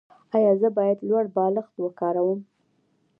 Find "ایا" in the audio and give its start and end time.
0.35-0.51